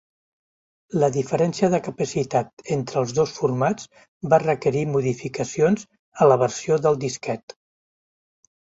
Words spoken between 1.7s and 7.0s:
de capacitat entre els dos formats va requerir modificacions a la versió